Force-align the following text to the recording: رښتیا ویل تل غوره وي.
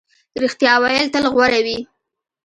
رښتیا 0.43 0.73
ویل 0.81 1.07
تل 1.13 1.25
غوره 1.33 1.59
وي. 1.65 1.79